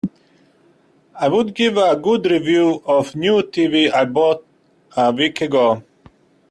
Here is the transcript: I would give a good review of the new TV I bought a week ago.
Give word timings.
I 1.19 1.27
would 1.27 1.53
give 1.53 1.77
a 1.77 1.95
good 1.95 2.25
review 2.25 2.81
of 2.87 3.11
the 3.11 3.19
new 3.19 3.43
TV 3.43 3.93
I 3.93 4.05
bought 4.05 4.43
a 4.97 5.11
week 5.11 5.41
ago. 5.41 5.83